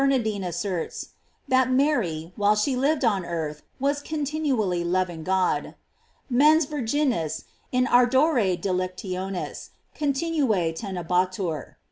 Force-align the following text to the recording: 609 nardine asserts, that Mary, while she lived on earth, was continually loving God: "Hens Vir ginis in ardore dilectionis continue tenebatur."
609 0.01 0.17
nardine 0.19 0.43
asserts, 0.49 1.09
that 1.47 1.69
Mary, 1.69 2.33
while 2.35 2.55
she 2.55 2.75
lived 2.75 3.05
on 3.05 3.23
earth, 3.23 3.61
was 3.79 4.01
continually 4.01 4.83
loving 4.83 5.21
God: 5.23 5.75
"Hens 6.35 6.65
Vir 6.65 6.81
ginis 6.81 7.43
in 7.71 7.85
ardore 7.85 8.57
dilectionis 8.57 9.69
continue 9.93 10.47
tenebatur." 10.73 11.75